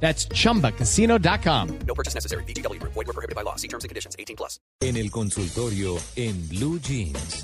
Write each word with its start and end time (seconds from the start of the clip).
That's 0.00 0.28
chumbacasino.com. 0.28 1.68
No 1.86 1.94
purchase 1.94 2.14
necessary. 2.14 2.44
BGW. 2.44 2.80
Void 2.82 3.06
were 3.06 3.12
prohibited 3.12 3.34
by 3.34 3.42
law. 3.42 3.56
See 3.56 3.68
terms 3.68 3.84
and 3.84 3.88
conditions. 3.88 4.14
18 4.18 4.36
plus. 4.36 4.60
En 4.80 4.96
el 4.96 5.10
consultorio 5.10 5.96
en 6.16 6.46
Blue 6.48 6.78
Jeans. 6.78 7.42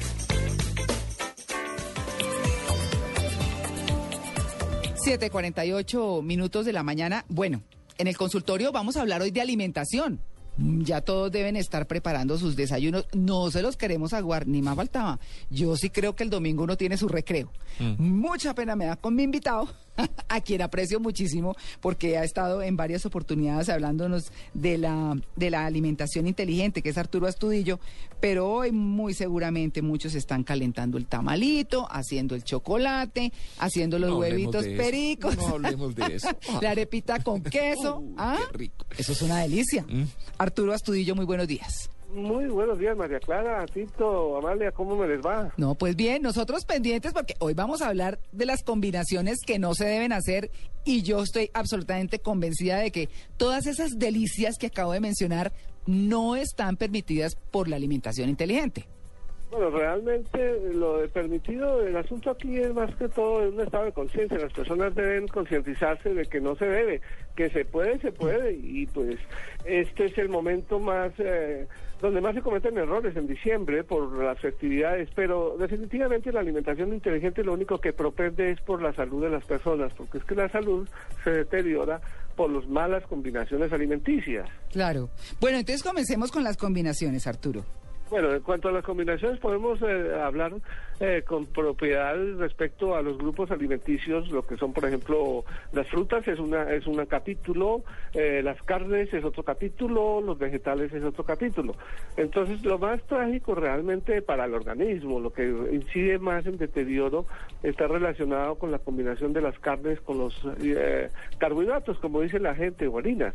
7:48 4.95 6.23
minutos 6.23 6.65
de 6.65 6.73
la 6.73 6.83
mañana. 6.83 7.25
Bueno, 7.29 7.63
en 7.99 8.07
el 8.07 8.17
consultorio 8.17 8.73
vamos 8.73 8.97
a 8.97 9.01
hablar 9.01 9.23
hoy 9.23 9.31
de 9.31 9.41
alimentación. 9.41 10.21
Mm, 10.59 10.83
Ya 10.83 11.01
todos 11.01 11.33
deben 11.33 11.57
estar 11.57 11.87
preparando 11.87 12.39
sus 12.39 12.57
desayunos. 12.57 13.07
No 13.15 13.51
se 13.51 13.63
los 13.63 13.77
queremos 13.77 14.13
aguar, 14.13 14.47
ni 14.47 14.61
más 14.63 14.77
faltaba. 14.77 15.19
Yo 15.51 15.77
sí 15.77 15.91
creo 15.91 16.15
que 16.15 16.23
el 16.25 16.31
domingo 16.31 16.63
uno 16.65 16.77
tiene 16.77 16.97
su 16.97 17.09
recreo. 17.09 17.51
Mucha 17.99 18.55
pena 18.55 18.77
me 18.77 18.85
da 18.87 18.97
con 18.97 19.15
mi 19.15 19.23
invitado, 19.23 19.69
a 20.29 20.41
quien 20.41 20.63
aprecio 20.63 21.01
muchísimo, 21.01 21.55
porque 21.81 22.19
ha 22.19 22.25
estado 22.25 22.63
en 22.63 22.77
varias 22.77 23.07
oportunidades 23.07 23.69
hablándonos 23.69 24.33
de 24.55 24.79
la, 24.79 25.17
de 25.37 25.51
la 25.51 25.67
alimentación 25.67 26.27
inteligente, 26.27 26.83
que 26.83 26.91
es 26.91 26.99
Arturo 26.99 27.27
Astudillo. 27.27 27.81
Pero 28.21 28.49
hoy 28.49 28.73
muy 28.73 29.15
seguramente 29.15 29.83
muchos 29.83 30.15
están 30.15 30.45
calentando 30.45 30.99
el 30.99 31.07
tamalito, 31.07 31.87
haciendo 31.91 32.35
el 32.35 32.45
chocolate, 32.45 33.33
haciendo 33.59 33.99
los 33.99 34.11
No 34.11 34.19
huevitos 34.19 34.65
pericos. 34.65 35.37
No 35.37 35.49
hablemos 35.49 35.95
de 35.95 36.17
eso. 36.17 36.29
la 36.61 36.71
arepita 36.71 37.23
con 37.23 37.43
queso. 37.43 37.99
Uh, 37.99 38.15
¿Ah? 38.17 38.39
qué 38.51 38.59
rico. 38.59 38.87
Eso 38.97 39.13
es 39.13 39.23
una 39.23 39.41
delicia. 39.41 39.85
Mm. 39.89 40.05
Arturo 40.39 40.73
Astudillo, 40.73 41.15
muy 41.15 41.25
buenos 41.25 41.49
días. 41.49 41.91
Muy 42.13 42.47
buenos 42.47 42.79
días, 42.79 42.95
María 42.95 43.19
Clara, 43.21 43.65
Tito, 43.65 44.37
Amalia, 44.37 44.71
¿cómo 44.71 44.97
me 44.97 45.09
les 45.09 45.25
va? 45.25 45.51
No, 45.57 45.75
pues 45.75 45.97
bien, 45.97 46.21
nosotros 46.21 46.67
pendientes 46.67 47.15
porque 47.15 47.35
hoy 47.39 47.55
vamos 47.55 47.81
a 47.81 47.89
hablar 47.89 48.19
de 48.33 48.45
las 48.45 48.63
combinaciones 48.63 49.39
que 49.47 49.59
no 49.59 49.73
se 49.73 49.87
deben 49.87 50.13
hacer 50.13 50.51
y 50.85 51.03
yo 51.03 51.23
estoy 51.23 51.51
absolutamente 51.55 52.19
convencida 52.19 52.79
de 52.81 52.91
que 52.91 53.09
todas 53.39 53.67
esas 53.67 53.99
delicias 53.99 54.59
que 54.59 54.67
acabo 54.67 54.93
de 54.93 55.01
mencionar 55.01 55.53
no 55.87 56.37
están 56.37 56.77
permitidas 56.77 57.35
por 57.51 57.67
la 57.67 57.77
alimentación 57.77 58.29
inteligente. 58.29 58.87
Bueno, 59.53 59.69
realmente 59.69 60.61
lo 60.73 60.97
de 60.97 61.09
permitido, 61.09 61.83
el 61.83 61.95
asunto 61.95 62.31
aquí 62.31 62.57
es 62.57 62.73
más 62.73 62.95
que 62.97 63.07
todo 63.09 63.47
un 63.51 63.61
estado 63.61 63.85
de 63.85 63.93
conciencia. 63.93 64.39
Las 64.39 64.53
personas 64.53 64.95
deben 64.95 65.29
concientizarse 65.29 66.15
de 66.15 66.25
que 66.25 66.41
no 66.41 66.57
se 66.57 66.65
debe, 66.65 67.03
que 67.37 67.51
se 67.51 67.67
puede, 67.67 67.99
se 68.01 68.13
puede, 68.13 68.55
y 68.55 68.87
pues 68.87 69.19
este 69.67 70.07
es 70.07 70.17
el 70.17 70.31
momento 70.31 70.79
más 70.79 71.13
eh, 71.19 71.67
donde 72.03 72.21
más 72.21 72.35
se 72.35 72.43
cometen 72.43 72.77
errores 72.77 73.17
en 73.17 73.29
diciembre 73.29 73.85
por 73.85 74.13
las 74.23 74.39
festividades, 74.41 75.09
pero 75.15 75.57
definitivamente 75.57 76.33
la 76.33 76.41
alimentación 76.41 76.93
inteligente 76.93 77.45
lo 77.45 77.55
único 77.55 77.79
que 77.79 77.93
propende 77.93 78.51
es 78.51 78.61
por 78.61 78.83
la 78.83 78.93
salud 78.93 79.23
de 79.23 79.31
las 79.31 79.45
personas, 79.45 79.93
porque 79.97 80.19
es 80.19 80.25
que 80.25 80.35
la 80.35 80.49
salud 80.49 80.89
se 81.23 81.31
deteriora 81.31 82.01
por 82.35 82.51
las 82.51 82.67
malas 82.67 83.05
combinaciones 83.05 83.73
alimenticias. 83.73 84.49
Claro. 84.73 85.11
Bueno, 85.41 85.59
entonces 85.59 85.85
comencemos 85.85 86.33
con 86.33 86.43
las 86.43 86.57
combinaciones, 86.57 87.29
Arturo. 87.29 87.65
Bueno, 88.13 88.31
en 88.31 88.43
cuanto 88.43 88.69
a 88.69 88.73
las 88.73 88.85
combinaciones, 88.85 89.41
podemos 89.41 89.81
eh, 89.81 90.21
hablar 90.23 90.53
eh, 91.01 91.23
con 91.27 91.47
propiedad 91.47 92.15
respecto 92.37 92.95
a 92.95 93.01
los 93.01 93.17
grupos 93.17 93.51
alimenticios, 93.51 94.31
lo 94.31 94.47
que 94.47 94.59
son, 94.59 94.75
por 94.75 94.85
ejemplo, 94.85 95.47
las 95.73 95.89
frutas 95.89 96.29
es 96.29 96.39
una 96.39 96.71
es 96.75 96.87
un 96.87 97.03
capítulo, 97.07 97.83
eh, 98.13 98.43
las 98.45 98.63
carnes 98.63 99.13
es 99.15 99.25
otro 99.25 99.43
capítulo, 99.43 100.21
los 100.21 100.39
vegetales 100.39 100.93
es 100.93 101.03
otro 101.03 101.25
capítulo. 101.25 101.75
Entonces, 102.19 102.63
lo 102.63 102.79
más 102.79 103.03
trágico 103.05 103.55
realmente 103.55 104.21
para 104.21 104.45
el 104.45 104.53
organismo, 104.53 105.19
lo 105.19 105.33
que 105.33 105.49
incide 105.73 106.19
más 106.19 106.45
en 106.45 106.59
deterioro, 106.59 107.25
está 107.63 107.87
relacionado 107.87 108.57
con 108.57 108.71
la 108.71 108.79
combinación 108.79 109.33
de 109.33 109.41
las 109.41 109.59
carnes 109.59 110.03
con 110.03 110.19
los 110.19 110.39
eh, 110.61 111.09
carbohidratos, 111.39 111.99
como 111.99 112.21
dice 112.21 112.39
la 112.39 112.55
gente, 112.55 112.87
o 112.87 112.99
harinas. 112.99 113.35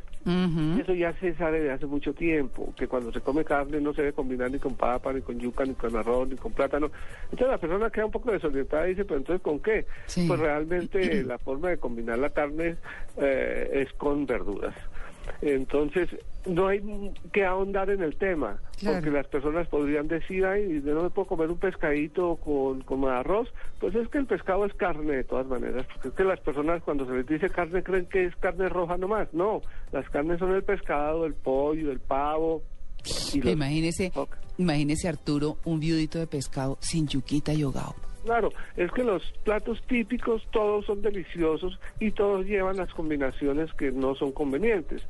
Eso 0.80 0.94
ya 0.94 1.14
se 1.20 1.34
sabe 1.36 1.62
de 1.62 1.72
hace 1.72 1.86
mucho 1.86 2.14
tiempo, 2.14 2.74
que 2.78 2.88
cuando 2.88 3.12
se 3.12 3.22
come 3.22 3.44
carne 3.44 3.82
no 3.82 3.94
se 3.94 4.02
debe 4.02 4.14
combinar 4.14 4.52
ni 4.52 4.60
con 4.60 4.67
papa, 4.76 5.14
ni 5.14 5.22
con 5.22 5.40
yuca, 5.40 5.66
ni 5.66 5.74
con 5.74 5.96
arroz, 5.96 6.28
ni 6.30 6.36
con 6.36 6.52
plátano. 6.54 6.92
Entonces 7.26 7.48
la 7.48 7.58
persona 7.58 7.90
queda 7.90 8.06
un 8.06 8.12
poco 8.12 8.32
desorientada 8.32 8.86
y 8.88 8.92
dice, 8.92 9.06
pero 9.06 9.18
entonces 9.20 9.42
¿con 9.42 9.60
qué? 9.60 9.86
Sí. 10.06 10.26
Pues 10.28 10.40
realmente 10.40 11.24
la 11.24 11.38
forma 11.38 11.70
de 11.70 11.78
combinar 11.78 12.18
la 12.20 12.30
carne 12.30 12.76
eh, 13.18 13.86
es 13.88 13.94
con 13.94 14.26
verduras. 14.26 14.76
Entonces, 15.42 16.10
no 16.46 16.68
hay 16.68 17.12
que 17.34 17.44
ahondar 17.46 17.90
en 17.90 18.02
el 18.02 18.16
tema, 18.16 18.60
Claro. 18.80 18.98
porque 18.98 19.12
las 19.12 19.28
personas 19.28 19.68
podrían 19.68 20.08
decir, 20.08 20.46
ay, 20.46 20.82
yo 20.86 20.94
no 20.94 21.04
me 21.04 21.10
puedo 21.10 21.28
comer 21.28 21.50
un 21.50 21.58
pescadito 21.58 22.38
con, 22.38 22.82
con 22.82 23.04
arroz. 23.10 23.52
Pues 23.80 23.94
es 23.96 24.08
que 24.08 24.20
el 24.20 24.26
pescado 24.26 24.66
es 24.66 24.74
carne 24.76 25.18
de 25.18 25.24
todas 25.26 25.46
maneras, 25.48 25.86
porque 25.94 26.08
es 26.10 26.14
que 26.14 26.24
las 26.24 26.40
personas 26.40 26.82
cuando 26.84 27.06
se 27.06 27.14
les 27.14 27.28
dice 27.28 27.50
carne 27.50 27.84
creen 27.84 28.06
que 28.06 28.26
es 28.26 28.36
carne 28.38 28.70
roja 28.70 28.98
nomás. 28.98 29.34
No, 29.34 29.62
las 29.92 30.10
carnes 30.10 30.40
son 30.40 30.54
el 30.56 30.64
pescado, 30.64 31.26
el 31.26 31.34
pollo, 31.34 31.92
el 31.92 32.00
pavo. 32.00 32.62
Los- 33.08 33.36
Imagínese, 33.36 34.12
imagínese 34.58 35.08
Arturo, 35.08 35.58
un 35.66 35.80
viudito 35.80 36.20
de 36.20 36.28
pescado 36.28 36.78
sin 36.82 37.08
yuquita 37.08 37.54
y 37.54 37.64
hogao. 37.64 37.96
Claro, 38.26 38.50
es 38.76 38.92
que 38.92 39.04
los 39.06 39.24
platos 39.46 39.82
típicos 39.88 40.44
todos 40.52 40.86
son 40.86 41.02
deliciosos 41.02 41.80
y 42.00 42.12
todos 42.12 42.46
llevan 42.46 42.76
las 42.76 42.94
combinaciones 42.94 43.72
que 43.74 43.90
no 43.92 44.16
son 44.16 44.34
convenientes. 44.34 45.02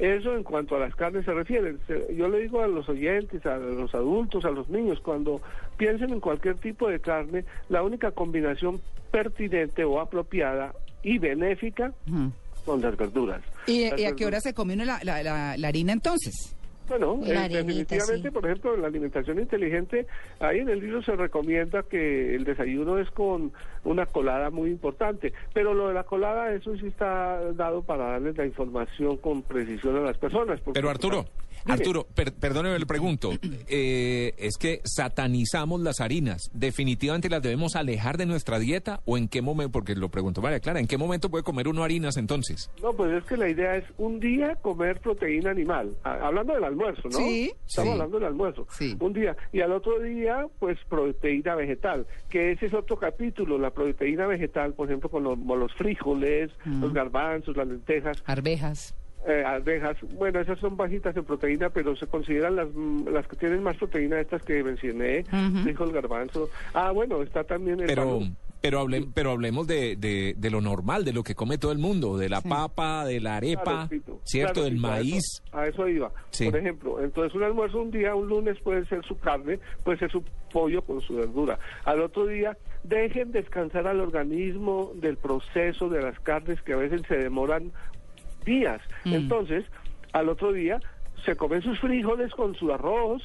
Eso 0.00 0.34
en 0.34 0.42
cuanto 0.42 0.74
a 0.74 0.80
las 0.80 0.94
carnes 0.96 1.24
se 1.24 1.32
refiere. 1.32 1.76
Yo 2.14 2.28
le 2.28 2.40
digo 2.40 2.60
a 2.62 2.66
los 2.66 2.88
oyentes, 2.88 3.46
a 3.46 3.56
los 3.56 3.94
adultos, 3.94 4.44
a 4.44 4.50
los 4.50 4.68
niños, 4.68 4.98
cuando 5.00 5.40
piensen 5.78 6.10
en 6.12 6.18
cualquier 6.20 6.56
tipo 6.56 6.88
de 6.88 6.98
carne, 7.00 7.44
la 7.68 7.82
única 7.84 8.10
combinación 8.10 8.80
pertinente 9.12 9.84
o 9.84 10.00
apropiada 10.00 10.74
y 11.04 11.18
benéfica 11.18 11.92
son 12.64 12.80
las 12.82 12.96
verduras. 12.96 13.42
¿Y, 13.68 13.88
Las 13.90 14.00
y 14.00 14.04
a 14.06 14.12
qué 14.16 14.26
hora 14.26 14.40
se 14.40 14.52
come 14.54 14.74
la- 14.76 14.98
la- 15.04 15.56
la 15.56 15.68
harina 15.68 15.92
entonces? 15.92 16.56
Bueno, 16.88 17.18
La 17.22 17.46
eh, 17.46 17.48
definitivamente, 17.48 18.28
sí. 18.28 18.30
por 18.30 18.44
ejemplo, 18.46 18.74
en 18.74 18.82
la 18.82 18.88
alimentación 18.88 19.38
inteligente, 19.38 20.06
ahí 20.40 20.58
en 20.60 20.68
el 20.68 20.80
libro 20.80 21.02
se 21.02 21.16
recomienda 21.16 21.82
que 21.82 22.34
el 22.34 22.44
desayuno 22.44 22.98
es 22.98 23.10
con 23.10 23.52
una 23.84 24.06
colada 24.06 24.50
muy 24.50 24.70
importante, 24.70 25.32
pero 25.52 25.74
lo 25.74 25.88
de 25.88 25.94
la 25.94 26.04
colada, 26.04 26.52
eso 26.52 26.76
sí 26.76 26.86
está 26.86 27.52
dado 27.52 27.82
para 27.82 28.10
darles 28.12 28.36
la 28.36 28.46
información 28.46 29.16
con 29.18 29.42
precisión 29.42 29.96
a 29.96 30.00
las 30.00 30.18
personas. 30.18 30.60
porque- 30.60 30.78
Pero 30.78 30.90
Arturo. 30.90 31.24
Arturo, 31.68 32.06
per- 32.14 32.32
perdóneme, 32.32 32.78
le 32.78 32.86
pregunto. 32.86 33.32
Eh, 33.68 34.34
es 34.38 34.56
que 34.56 34.80
satanizamos 34.84 35.80
las 35.80 36.00
harinas. 36.00 36.48
¿Definitivamente 36.52 37.28
las 37.28 37.42
debemos 37.42 37.74
alejar 37.74 38.16
de 38.18 38.26
nuestra 38.26 38.60
dieta? 38.60 39.00
¿O 39.04 39.18
en 39.18 39.26
qué 39.26 39.42
momento? 39.42 39.72
Porque 39.72 39.96
lo 39.96 40.08
preguntó 40.08 40.40
María 40.40 40.60
Clara. 40.60 40.78
¿En 40.78 40.86
qué 40.86 40.96
momento 40.96 41.28
puede 41.28 41.42
comer 41.42 41.66
uno 41.66 41.82
harinas 41.82 42.16
entonces? 42.18 42.70
No, 42.82 42.92
pues 42.92 43.12
es 43.14 43.24
que 43.24 43.36
la 43.36 43.48
idea 43.48 43.76
es 43.76 43.84
un 43.98 44.20
día 44.20 44.54
comer 44.62 45.00
proteína 45.00 45.50
animal, 45.50 45.96
a- 46.04 46.26
hablando 46.28 46.54
del 46.54 46.62
almuerzo, 46.76 47.08
¿no? 47.08 47.18
Sí. 47.18 47.52
Estamos 47.66 47.86
Sí. 47.88 47.92
hablando 47.92 48.18
del 48.18 48.26
almuerzo. 48.28 48.66
Sí. 48.70 48.96
Un 49.00 49.12
día. 49.12 49.36
Y 49.52 49.60
al 49.60 49.72
otro 49.72 49.98
día, 50.00 50.46
pues 50.58 50.78
proteína 50.88 51.54
vegetal, 51.54 52.06
que 52.28 52.52
ese 52.52 52.66
es 52.66 52.74
otro 52.74 52.96
capítulo, 52.98 53.58
la 53.58 53.70
proteína 53.70 54.26
vegetal, 54.26 54.74
por 54.74 54.88
ejemplo, 54.88 55.08
con 55.08 55.24
los, 55.24 55.38
con 55.38 55.58
los 55.60 55.72
frijoles, 55.74 56.50
Mm. 56.64 56.82
los 56.82 56.92
garbanzos, 56.92 57.56
las 57.56 57.66
lentejas. 57.68 58.22
Arvejas. 58.26 58.94
eh, 59.28 59.42
arvejas, 59.44 59.96
bueno, 60.14 60.38
esas 60.38 60.56
son 60.60 60.76
bajitas 60.76 61.16
en 61.16 61.24
proteína, 61.24 61.68
pero 61.70 61.96
se 61.96 62.06
consideran 62.06 62.54
las, 62.54 62.68
mm, 62.72 63.08
las 63.08 63.26
que 63.26 63.34
tienen 63.34 63.60
más 63.60 63.76
proteína, 63.76 64.20
estas 64.20 64.40
que 64.44 64.62
mencioné, 64.62 65.24
Ujú. 65.32 65.62
frijol, 65.64 65.90
garbanzo. 65.92 66.48
Ah, 66.74 66.92
bueno, 66.92 67.20
está 67.22 67.42
también 67.42 67.80
el 67.80 67.86
Pero. 67.86 68.20
Pero, 68.60 68.80
hable- 68.80 69.06
pero 69.14 69.30
hablemos 69.32 69.66
de, 69.66 69.96
de- 69.96 70.34
de 70.36 70.50
lo 70.50 70.60
normal, 70.60 71.04
de 71.04 71.12
lo 71.12 71.22
que 71.22 71.34
come 71.34 71.58
todo 71.58 71.72
el 71.72 71.78
mundo, 71.78 72.16
de 72.18 72.28
la 72.28 72.40
papa, 72.40 73.04
de 73.04 73.20
la 73.20 73.36
arepa, 73.36 73.88
Claro. 73.88 74.20
¿cierto? 74.24 74.52
Claro, 74.54 74.62
del 74.64 74.76
a 74.78 74.80
maíz. 74.88 75.16
eso- 75.16 75.42
A 75.56 75.66
eso, 75.66 75.88
iba. 75.88 76.10
Sí. 76.30 76.46
Por 76.50 76.58
ejemplo, 76.58 77.02
entonces 77.02 77.34
un 77.34 77.42
almuerzo 77.44 77.80
un 77.80 77.90
día, 77.90 78.14
un 78.14 78.28
lunes 78.28 78.58
puede 78.60 78.84
ser 78.86 79.04
su 79.04 79.18
carne, 79.18 79.58
puede 79.84 79.98
ser 79.98 80.10
su 80.10 80.22
pollo 80.52 80.82
con 80.82 81.00
su 81.00 81.14
verdura. 81.16 81.58
Al 81.84 82.00
otro 82.00 82.26
día, 82.26 82.56
dejen 82.82 83.32
descansar 83.32 83.86
al 83.86 84.00
organismo 84.00 84.92
del 84.94 85.16
proceso 85.16 85.88
de 85.88 86.02
las 86.02 86.18
carnes 86.20 86.60
que 86.62 86.72
a 86.72 86.76
veces 86.76 87.02
se 87.08 87.16
demoran 87.16 87.72
días. 88.44 88.80
Mm. 89.04 89.14
Entonces, 89.14 89.64
al 90.12 90.28
otro 90.28 90.52
día, 90.52 90.80
se 91.24 91.36
comen 91.36 91.62
sus 91.62 91.78
frijoles 91.80 92.32
con 92.32 92.54
su 92.54 92.72
arroz, 92.72 93.22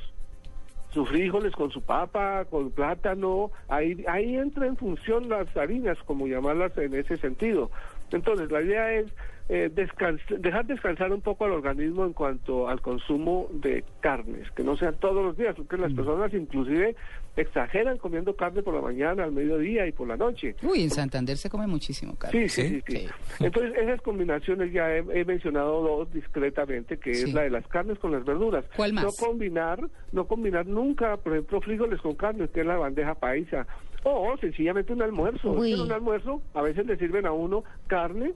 sus 0.94 1.08
frijoles 1.08 1.54
con 1.54 1.72
su 1.72 1.82
papa, 1.82 2.46
con 2.46 2.72
plátano, 2.72 3.52
ahí, 3.68 4.04
ahí 4.08 4.36
entra 4.36 4.68
en 4.68 4.76
función 4.76 5.30
las 5.30 5.56
harinas, 5.56 5.98
como 6.06 6.28
llamarlas 6.28 6.78
en 6.78 6.94
ese 6.94 7.18
sentido. 7.18 7.72
Entonces, 8.18 8.52
la 8.52 8.62
idea 8.62 8.94
es 8.94 9.08
eh, 9.50 9.70
descans- 9.74 10.26
dejar 10.40 10.66
descansar 10.66 11.12
un 11.12 11.22
poco 11.22 11.44
al 11.46 11.52
organismo 11.52 12.06
en 12.06 12.14
cuanto 12.14 12.70
al 12.70 12.80
consumo 12.82 13.48
de 13.52 13.84
carnes, 14.00 14.50
que 14.52 14.64
no 14.64 14.78
sean 14.78 14.96
todos 14.96 15.24
los 15.26 15.36
días, 15.38 15.56
porque 15.56 15.76
las 15.78 15.92
personas 15.92 16.34
inclusive 16.34 16.96
exageran 17.36 17.98
comiendo 17.98 18.36
carne 18.36 18.62
por 18.62 18.74
la 18.74 18.82
mañana, 18.82 19.24
al 19.26 19.32
mediodía 19.34 19.88
y 19.88 19.92
por 19.92 20.08
la 20.08 20.16
noche. 20.16 20.56
Uy, 20.64 20.84
en 20.84 20.90
Santander 20.90 21.38
se 21.38 21.50
come 21.50 21.68
muchísimo, 21.68 22.16
carne. 22.16 22.48
Sí, 22.48 22.62
sí, 22.62 22.82
sí, 22.88 22.98
sí. 23.04 23.08
Entonces, 23.44 23.74
esas 23.78 24.02
combinaciones 24.02 24.72
ya 24.72 24.96
he, 24.96 25.00
he 25.14 25.26
mencionado 25.26 25.82
dos 25.82 26.14
discretamente, 26.14 26.98
que 26.98 27.14
Sí. 27.14 27.24
es 27.30 27.34
la 27.34 27.42
de 27.42 27.50
las 27.50 27.68
carnes 27.68 28.00
con 28.00 28.12
las 28.12 28.24
verduras. 28.24 28.64
¿Cuál 28.76 28.94
más? 28.94 29.04
No 29.04 29.12
combinar, 29.12 29.82
no 30.14 30.28
combinar 30.28 30.66
nunca, 30.66 31.18
por 31.18 31.34
ejemplo, 31.34 31.60
frijoles 31.62 32.00
con 32.02 32.16
carne, 32.16 32.48
que 32.48 32.62
es 32.62 32.66
la 32.66 32.78
bandeja 32.78 33.16
paisa. 33.16 33.66
O 34.04 34.36
sencillamente 34.40 34.94
un 34.94 35.02
almuerzo. 35.02 35.52
Uy. 35.52 35.74
En 35.74 35.82
un 35.82 35.92
almuerzo 35.92 36.42
a 36.54 36.62
veces 36.62 36.86
le 36.86 36.98
sirven 36.98 37.26
a 37.26 37.32
uno 37.32 37.64
carne, 37.88 38.34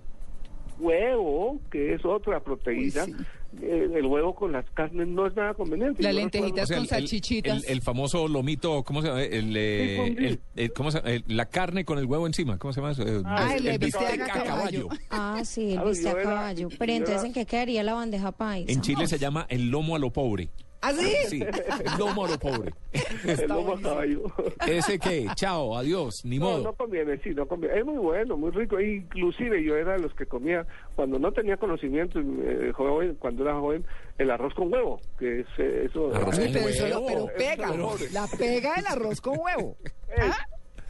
huevo, 0.80 1.60
que 1.72 1.94
es 1.94 2.06
otra 2.06 2.40
proteína. 2.42 3.06
Uy, 3.06 3.14
sí. 3.14 3.24
Eh, 3.62 3.88
el 3.96 4.06
huevo 4.06 4.36
con 4.36 4.52
las 4.52 4.70
carnes 4.72 5.08
no 5.08 5.28
es 5.28 5.36
nada 5.38 5.54
conveniente. 5.54 6.04
Las 6.04 6.14
lentejitas 6.14 6.70
con 6.70 6.86
salchichitas. 6.86 7.64
El, 7.64 7.72
el 7.72 7.82
famoso 7.82 8.28
lomito, 8.28 8.84
¿cómo 8.84 9.02
se 9.02 9.08
llama? 9.08 9.24
El, 9.24 9.56
eh, 9.56 10.08
el- 10.18 10.40
el- 10.58 10.74
¿cómo 10.74 10.92
se 10.92 10.98
llama? 10.98 11.12
El- 11.12 11.24
la 11.28 11.46
carne 11.46 11.86
con 11.86 11.98
el 11.98 12.06
huevo 12.06 12.28
encima, 12.28 12.58
¿cómo 12.58 12.74
se 12.74 12.82
llama 12.82 12.92
eso? 12.92 13.04
Ah, 13.24 13.56
el 13.56 13.64
bistec 13.80 13.80
bistec 13.80 14.22
a 14.30 14.44
caballo. 14.44 14.90
Ah, 15.10 15.40
sí, 15.46 15.72
el 15.74 15.80
viste 15.86 16.04
yo 16.04 16.10
a 16.18 16.22
caballo. 16.22 16.68
Pero 16.78 16.92
entonces, 16.92 17.24
¿en 17.24 17.32
qué 17.34 17.46
quedaría 17.46 17.82
la 17.84 17.94
bandeja 17.94 18.34
paisa? 18.34 18.70
En 18.74 18.82
Chile 18.82 19.08
se 19.08 19.18
llama 19.18 19.46
el 19.48 19.70
lomo 19.72 19.96
a 19.96 20.00
lo 20.00 20.12
pobre. 20.12 20.50
¿Ah, 20.88 20.94
sí? 20.94 21.14
Sí, 21.30 21.42
el 21.42 21.98
lomo 22.00 22.26
a 22.26 22.30
lo 22.30 22.38
pobre. 22.40 22.72
el 23.28 23.48
lomo 23.48 23.74
a 23.74 23.82
caballo. 23.82 24.24
¿Ese 24.68 25.00
qué? 25.00 25.26
Chao, 25.36 25.76
adiós, 25.78 26.22
ni 26.24 26.38
No, 26.38 26.46
modo. 26.46 26.64
no 26.64 26.74
conviene, 26.74 27.18
sí, 27.24 27.32
no 27.32 27.48
conviene. 27.48 27.80
Es 27.80 27.86
muy 27.86 27.98
bueno, 27.98 28.38
muy 28.38 28.52
rico. 28.52 28.80
Inclusive 28.80 29.64
yo 29.64 29.76
era 29.76 29.94
de 29.94 30.00
los 30.00 30.14
que 30.14 30.26
comía, 30.26 30.66
cuando 30.96 31.18
no 31.20 31.32
tenía 31.32 31.58
conocimiento, 31.58 32.20
eh, 32.20 32.72
joven, 32.74 33.16
cuando 33.20 33.44
era 33.44 33.56
joven, 33.60 33.86
el 34.18 34.30
arroz 34.32 34.54
con 34.54 34.72
huevo, 34.72 35.00
que 35.18 35.42
es 35.42 35.48
eh, 35.58 35.88
eso. 35.90 36.14
Arroz 36.16 36.38
con 36.40 36.54
pero, 36.54 36.68
eso 36.70 36.88
lo- 36.88 37.00
huevo. 37.02 37.30
pero 37.36 37.38
pega, 37.38 37.68
la 38.12 38.28
pega 38.38 38.76
el 38.76 38.88
arroz 38.88 39.22
con 39.22 39.38
huevo. 39.40 39.76
¿Ah? 40.20 40.38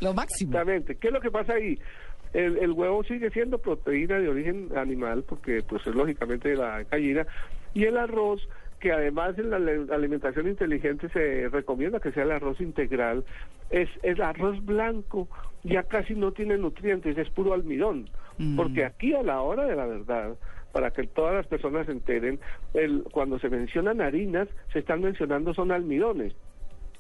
Lo 0.02 0.14
máximo. 0.14 0.52
Exactamente. 0.52 0.96
¿Qué 0.98 1.08
es 1.08 1.14
lo 1.14 1.22
que 1.22 1.32
pasa 1.32 1.54
ahí? 1.54 1.80
El, 2.34 2.58
el 2.58 2.72
huevo 2.74 3.02
sigue 3.06 3.30
siendo 3.30 3.58
proteína 3.60 4.20
de 4.20 4.28
origen 4.28 4.70
animal, 4.76 5.24
porque 5.24 5.62
pues 5.70 5.88
es 5.88 5.96
lógicamente 5.96 6.50
de 6.50 6.56
la 6.58 6.84
gallina, 6.84 7.26
y 7.74 7.86
el 7.86 7.98
arroz 7.98 8.42
que 8.80 8.92
además 8.92 9.38
en 9.38 9.50
la 9.50 9.95
alimentación 9.95 10.48
inteligente 10.48 11.10
se 11.10 11.50
recomienda 11.50 12.00
que 12.00 12.12
sea 12.12 12.24
el 12.24 12.31
arroz 12.31 12.60
integral, 12.62 13.24
es 13.69 13.89
el 14.04 14.22
arroz 14.22 14.63
blanco, 14.66 15.27
ya 15.63 15.83
casi 15.83 16.13
no 16.13 16.31
tiene 16.31 16.57
nutrientes, 16.57 17.18
es 17.18 17.30
puro 17.30 17.54
almidón, 17.54 18.10
Mm. 18.38 18.57
porque 18.57 18.83
aquí 18.83 19.13
a 19.13 19.24
la 19.24 19.42
hora 19.42 19.66
de 19.66 19.75
la 19.75 19.86
verdad, 19.86 20.36
para 20.74 20.92
que 20.92 21.04
todas 21.07 21.33
las 21.33 21.48
personas 21.48 21.86
se 21.86 21.94
enteren, 21.94 22.38
el, 22.74 23.04
cuando 23.12 23.39
se 23.39 23.50
mencionan 23.50 24.01
harinas, 24.01 24.50
se 24.74 24.80
están 24.80 25.01
mencionando 25.01 25.54
son 25.54 25.72
almidones. 25.72 26.33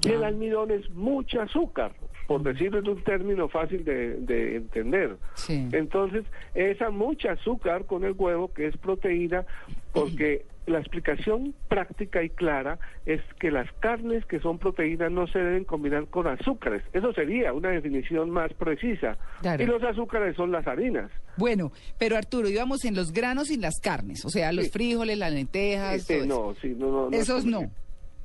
Y 0.01 0.11
el 0.11 0.23
almidón 0.23 0.71
es 0.71 0.89
mucha 0.91 1.43
azúcar, 1.43 1.91
por 2.27 2.41
decirlo 2.41 2.79
en 2.79 2.87
un 2.89 3.03
término 3.03 3.47
fácil 3.49 3.83
de, 3.83 4.15
de 4.21 4.55
entender. 4.57 5.17
Sí. 5.35 5.67
Entonces, 5.73 6.23
esa 6.53 6.89
mucha 6.89 7.33
azúcar 7.33 7.85
con 7.85 8.03
el 8.05 8.13
huevo, 8.13 8.53
que 8.53 8.67
es 8.67 8.77
proteína, 8.77 9.45
porque 9.93 10.45
la 10.67 10.79
explicación 10.79 11.53
práctica 11.67 12.23
y 12.23 12.29
clara 12.29 12.79
es 13.05 13.21
que 13.39 13.51
las 13.51 13.71
carnes 13.79 14.25
que 14.25 14.39
son 14.39 14.57
proteínas 14.57 15.11
no 15.11 15.27
se 15.27 15.39
deben 15.39 15.63
combinar 15.65 16.07
con 16.07 16.27
azúcares. 16.27 16.81
Eso 16.93 17.13
sería 17.13 17.53
una 17.53 17.69
definición 17.69 18.29
más 18.31 18.53
precisa. 18.53 19.17
Claro. 19.41 19.61
Y 19.63 19.65
los 19.67 19.83
azúcares 19.83 20.35
son 20.35 20.51
las 20.51 20.65
harinas. 20.67 21.11
Bueno, 21.37 21.71
pero 21.99 22.17
Arturo, 22.17 22.49
íbamos 22.49 22.83
en 22.85 22.95
los 22.95 23.11
granos 23.11 23.51
y 23.51 23.57
las 23.57 23.79
carnes, 23.81 24.25
o 24.25 24.29
sea, 24.29 24.51
los 24.51 24.65
Sí. 24.65 24.71
frijoles, 24.71 25.17
las 25.17 25.31
lentejas. 25.33 25.95
Este, 25.95 26.25
todo 26.25 26.25
eso. 26.25 26.47
no, 26.53 26.55
sí, 26.61 26.75
no, 26.77 26.85
no, 26.91 27.09
no 27.09 27.15
es 27.15 27.21
Esos 27.23 27.45
no. 27.45 27.71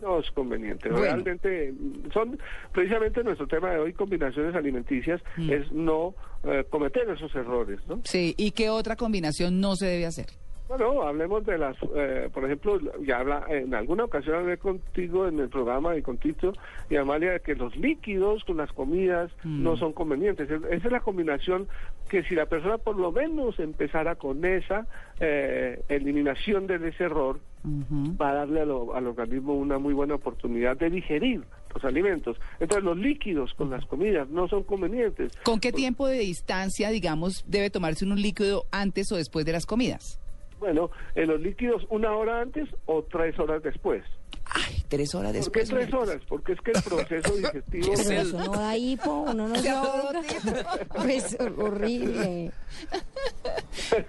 No 0.00 0.18
es 0.18 0.30
conveniente. 0.30 0.88
Bueno. 0.88 1.04
Realmente 1.04 1.72
mm, 1.72 2.10
son 2.14 2.38
precisamente 2.72 3.22
nuestro 3.22 3.46
tema 3.46 3.70
de 3.72 3.80
hoy, 3.80 3.92
combinaciones 3.92 4.54
alimenticias, 4.54 5.20
Mm. 5.36 5.50
es 5.52 5.70
no 5.72 6.14
eh, 6.44 6.64
cometer 6.70 7.06
esos 7.10 7.34
errores, 7.34 7.78
¿no? 7.86 8.00
Sí, 8.04 8.34
¿y 8.38 8.52
qué 8.52 8.70
otra 8.70 8.96
combinación 8.96 9.60
no 9.60 9.76
se 9.76 9.84
debe 9.84 10.06
hacer? 10.06 10.26
Bueno, 10.70 11.02
hablemos 11.02 11.44
de 11.44 11.58
las, 11.58 11.76
eh, 11.96 12.30
por 12.32 12.44
ejemplo, 12.44 12.78
ya 13.04 13.18
habla, 13.18 13.44
en 13.48 13.74
alguna 13.74 14.04
ocasión 14.04 14.36
hablé 14.36 14.56
contigo 14.56 15.26
en 15.26 15.40
el 15.40 15.48
programa 15.48 15.96
y 15.96 16.02
con 16.02 16.16
Tito 16.16 16.52
y 16.88 16.94
Amalia 16.94 17.32
de 17.32 17.40
que 17.40 17.56
los 17.56 17.74
líquidos 17.76 18.44
con 18.44 18.56
las 18.58 18.70
comidas 18.72 19.32
Mm. 19.42 19.64
no 19.64 19.76
son 19.76 19.92
convenientes. 19.92 20.48
Es- 20.48 20.62
Esa 20.70 20.86
es 20.86 20.92
la 20.92 21.00
combinación 21.00 21.66
que 22.08 22.22
si 22.22 22.36
la 22.36 22.46
persona 22.46 22.78
por 22.78 22.96
lo 22.96 23.10
menos 23.10 23.58
empezara 23.58 24.14
con 24.14 24.44
esa 24.44 24.86
eh, 25.18 25.82
eliminación 25.88 26.68
de 26.68 26.76
ese 26.88 27.02
error, 27.04 27.40
va 27.66 28.30
a 28.30 28.34
darle 28.34 28.60
al, 28.60 28.70
al 28.94 29.06
organismo 29.08 29.54
una 29.54 29.78
muy 29.78 29.92
buena 29.92 30.14
oportunidad 30.14 30.76
de 30.78 30.88
digerir 30.88 31.42
los 31.74 31.84
alimentos. 31.84 32.36
Entonces 32.60 32.84
los 32.84 32.96
líquidos 32.96 33.52
con 33.54 33.70
las 33.70 33.84
comidas 33.86 34.28
no 34.30 34.46
son 34.48 34.62
convenientes. 34.62 35.32
¿Con 35.42 35.58
qué 35.60 35.72
tiempo 35.72 36.06
de 36.06 36.20
distancia, 36.20 36.90
digamos, 36.90 37.44
debe 37.48 37.70
tomarse 37.70 38.04
un 38.06 38.22
líquido 38.22 38.64
antes 38.70 39.10
o 39.12 39.16
después 39.16 39.44
de 39.44 39.52
las 39.52 39.66
comidas? 39.66 40.18
Bueno, 40.60 40.90
en 41.16 41.28
los 41.28 41.40
líquidos 41.40 41.84
una 41.90 42.14
hora 42.14 42.40
antes 42.42 42.68
o 42.86 43.02
tres 43.02 43.36
horas 43.38 43.62
después. 43.62 44.04
Ay, 44.52 44.82
tres 44.88 45.14
horas 45.14 45.32
¿Por 45.32 45.52
qué 45.52 45.60
después. 45.60 45.68
tres 45.68 45.94
horas? 45.94 46.22
Porque 46.28 46.52
es 46.52 46.60
que 46.60 46.70
el 46.72 46.82
proceso 46.84 47.34
digestivo... 47.36 47.92
Eso 47.92 48.38
no 48.38 48.52
da 48.52 48.76
hipo, 48.76 49.10
uno 49.22 49.48
no 49.48 49.54
se 49.60 49.70
ahoga. 49.70 50.20
Pues 51.02 51.36
horrible. 51.40 52.50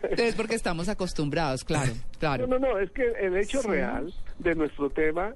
Entonces, 0.03 0.35
porque 0.35 0.55
estamos 0.55 0.89
acostumbrados, 0.89 1.63
claro, 1.63 1.93
claro. 2.19 2.47
No, 2.47 2.59
no, 2.59 2.67
no, 2.73 2.79
es 2.79 2.91
que 2.91 3.03
el 3.19 3.37
hecho 3.37 3.61
Sí. 3.61 3.67
real 3.67 4.13
de 4.39 4.55
nuestro 4.55 4.89
tema, 4.89 5.33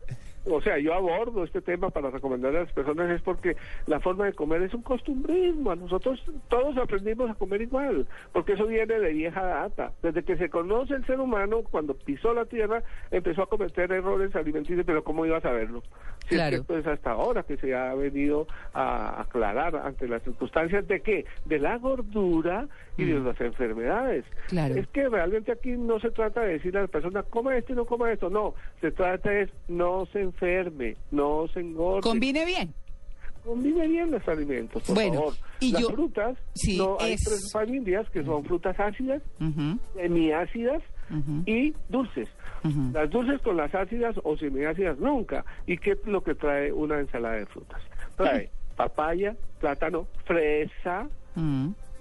o 0.49 0.61
sea, 0.61 0.77
yo 0.77 0.93
abordo 0.93 1.43
este 1.43 1.61
tema 1.61 1.89
para 1.89 2.09
recomendar 2.09 2.55
a 2.55 2.61
las 2.61 2.71
personas 2.71 3.09
es 3.11 3.21
porque 3.21 3.55
la 3.87 3.99
forma 3.99 4.25
de 4.25 4.33
comer 4.33 4.61
es 4.61 4.73
un 4.73 4.81
costumbrismo. 4.81 5.71
A 5.71 5.75
nosotros 5.75 6.23
todos 6.49 6.77
aprendimos 6.77 7.29
a 7.29 7.35
comer 7.35 7.61
igual, 7.61 8.07
porque 8.31 8.53
eso 8.53 8.67
viene 8.67 8.99
de 8.99 9.13
vieja 9.13 9.43
data. 9.43 9.91
Desde 10.01 10.23
que 10.23 10.37
se 10.37 10.49
conoce 10.49 10.95
el 10.95 11.05
ser 11.05 11.19
humano, 11.19 11.63
cuando 11.69 11.93
pisó 11.95 12.33
la 12.33 12.45
tierra, 12.45 12.83
empezó 13.11 13.43
a 13.43 13.47
cometer 13.49 13.91
errores 13.91 14.35
alimenticios, 14.35 14.85
pero 14.85 15.03
¿cómo 15.03 15.25
iba 15.25 15.37
a 15.37 15.41
saberlo? 15.41 15.81
Si 16.27 16.35
es 16.35 16.41
Claro. 16.41 16.57
que, 16.57 16.63
pues 16.63 16.87
hasta 16.87 17.11
ahora 17.11 17.43
que 17.43 17.57
se 17.57 17.75
ha 17.75 17.93
venido 17.93 18.47
a 18.73 19.21
aclarar 19.21 19.75
ante 19.75 20.07
las 20.07 20.23
circunstancias 20.23 20.87
de 20.87 21.01
qué? 21.01 21.25
De 21.45 21.59
la 21.59 21.77
gordura 21.77 22.67
y 22.97 23.05
de 23.05 23.19
las 23.19 23.39
enfermedades. 23.41 24.25
Mm. 24.25 24.49
Claro. 24.49 24.75
Es 24.75 24.87
que 24.87 25.09
realmente 25.09 25.51
aquí 25.51 25.71
no 25.71 25.99
se 25.99 26.11
trata 26.11 26.41
de 26.41 26.53
decirle 26.53 26.79
a 26.79 26.83
la 26.83 26.87
persona, 26.87 27.23
coma 27.23 27.57
esto 27.57 27.73
y 27.73 27.75
no 27.75 27.85
coma 27.85 28.11
esto. 28.11 28.29
No, 28.29 28.53
se 28.81 28.91
trata 28.91 29.33
es 29.39 29.49
no 29.67 30.05
se 30.07 30.21
enferme, 30.39 30.97
no 31.11 31.47
se 31.53 31.59
engorde. 31.61 32.01
Combine 32.01 32.45
bien. 32.45 32.73
Combine 33.43 33.87
bien 33.87 34.11
los 34.11 34.27
alimentos, 34.27 34.81
por 34.83 34.95
Bueno, 34.95 35.13
favor. 35.19 35.33
y 35.59 35.71
Las 35.71 35.81
yo- 35.83 35.89
frutas, 35.89 36.37
sí, 36.55 36.77
no, 36.77 36.97
hay 36.99 37.13
es- 37.13 37.23
tres 37.23 37.51
familias 37.51 38.09
que 38.09 38.23
son 38.23 38.43
frutas 38.43 38.79
ácidas, 38.79 39.21
Ujú, 39.39 39.77
semiácidas 39.95 40.81
ujú. 41.09 41.43
y 41.45 41.73
dulces. 41.89 42.27
Las 42.93 43.11
dulces 43.11 43.39
con 43.41 43.57
las 43.57 43.75
ácidas 43.75 44.15
o 44.23 44.35
semiácidas 44.37 44.97
nunca. 44.97 45.45
¿Y 45.67 45.77
qué 45.77 45.91
es 45.91 45.99
lo 46.07 46.23
que 46.23 46.33
trae 46.33 46.71
una 46.73 46.99
ensalada 46.99 47.35
de 47.35 47.45
frutas? 47.45 47.79
Trae 48.17 48.49
papaya, 48.75 49.35
plátano, 49.59 50.07
fresa, 50.25 51.07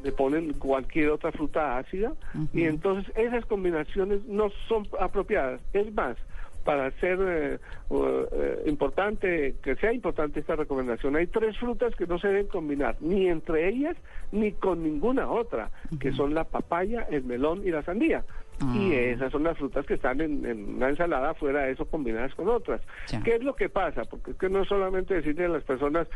le 0.02 0.12
ponen 0.12 0.54
cualquier 0.54 1.11
otra 1.11 1.32
fruta 1.32 1.76
ácida 1.76 2.14
y 2.54 2.62
entonces 2.64 3.12
esas 3.14 3.44
combinaciones 3.44 4.25
no 4.25 4.49
son 4.66 4.88
apropiadas. 4.99 5.61
Es 5.75 5.92
más, 5.92 6.16
para 6.64 6.90
ser 6.92 7.18
eh, 7.21 7.59
uh, 7.90 8.68
importante, 8.68 9.54
que 9.62 9.76
sea 9.76 9.92
importante 9.92 10.40
esta 10.40 10.56
recomendación, 10.56 11.16
hay 11.16 11.26
tres 11.26 11.56
frutas 11.59 11.94
que 11.94 12.06
no 12.06 12.18
se 12.18 12.28
deben 12.28 12.47
combinar, 12.49 12.97
ni 13.00 13.28
entre 13.28 13.68
ellas 13.68 13.97
ni 14.33 14.52
con 14.52 14.83
ninguna 14.83 15.30
otra, 15.30 15.71
que 16.00 16.12
son 16.12 16.35
la 16.35 16.44
papaya, 16.44 17.06
el 17.11 17.25
melón 17.25 17.62
y 17.64 17.71
la 17.71 17.83
sandía. 17.83 18.25
Y 18.75 18.92
Ah. 18.92 19.00
esas 19.00 19.33
son 19.33 19.42
las 19.42 19.59
frutas 19.59 19.85
que 19.85 19.94
están 19.94 20.21
en, 20.21 20.47
en 20.47 20.76
una 20.76 20.88
ensalada, 20.88 21.35
fuera 21.35 21.62
de 21.62 21.73
eso 21.73 21.87
combinadas 21.87 22.35
con 22.35 22.49
otras. 22.49 22.80
¿Qué 23.25 23.35
es 23.35 23.42
lo 23.42 23.54
que 23.54 23.68
pasa? 23.68 24.04
Porque 24.04 24.30
es 24.30 24.37
que 24.37 24.49
no 24.49 24.62
es 24.62 24.68
solamente 24.68 25.14
decirle 25.14 25.47
a 25.47 25.49
las 25.49 25.64
personas, 25.64 26.06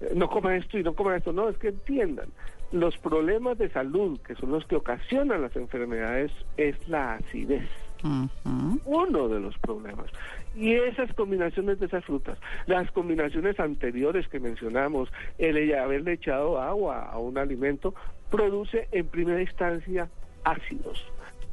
eh, 0.00 0.12
no 0.14 0.28
coma 0.28 0.56
esto 0.56 0.76
y 0.78 0.82
no 0.82 0.94
coma 0.94 1.16
esto, 1.16 1.32
no, 1.32 1.48
es 1.48 1.56
que 1.56 1.68
entiendan. 1.68 2.28
Los 2.72 2.98
problemas 2.98 3.58
de 3.58 3.68
salud, 3.70 4.18
que 4.26 4.34
son 4.34 4.50
los 4.50 4.66
que 4.66 4.74
ocasionan 4.74 5.42
las 5.42 5.54
enfermedades, 5.54 6.32
es 6.56 6.76
la 6.88 7.14
acidez 7.14 7.68
Uno 8.84 9.28
de 9.28 9.40
los 9.40 9.56
problemas. 9.58 10.06
Y 10.54 10.74
esas 10.74 11.12
combinaciones 11.14 11.80
de 11.80 11.86
esas 11.86 12.04
frutas, 12.04 12.38
las 12.66 12.90
combinaciones 12.92 13.58
anteriores 13.58 14.28
que 14.28 14.40
mencionamos, 14.40 15.10
el 15.38 15.74
haberle 15.74 16.12
echado 16.12 16.60
agua 16.60 17.10
a 17.10 17.18
un 17.18 17.38
alimento, 17.38 17.94
produce 18.30 18.88
en 18.92 19.06
primera 19.06 19.40
instancia 19.40 20.08
ácidos. 20.44 21.04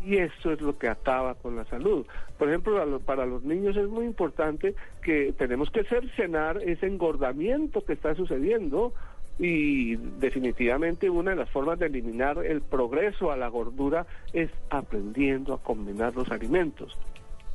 Y 0.04 0.18
eso 0.18 0.52
es 0.52 0.62
lo 0.62 0.78
que 0.78 0.88
acaba 0.88 1.36
con 1.36 1.56
la 1.56 1.66
salud. 1.66 2.06
Por 2.38 2.50
ejemplo, 2.50 3.00
para 3.02 3.26
los 3.26 3.44
niños 3.44 3.78
es 3.78 3.88
muy 3.88 4.06
importante 4.06 4.74
que 5.04 5.34
tenemos 5.38 5.70
que 5.70 5.84
cercenar 5.84 6.58
ese 6.58 6.88
engordamiento 6.88 7.86
que 7.86 7.94
está 7.94 8.16
sucediendo 8.16 8.94
Y 9.44 9.96
definitivamente 9.96 11.10
una 11.10 11.32
de 11.32 11.38
las 11.38 11.50
formas 11.50 11.80
de 11.80 11.88
eliminar 11.88 12.46
el 12.46 12.62
progreso 12.62 13.32
a 13.32 13.38
la 13.38 13.48
gordura 13.48 14.06
es 14.34 14.52
aprendiendo 14.70 15.56
a 15.56 15.64
combinar 15.64 16.16
los 16.16 16.30
alimentos. 16.30 16.94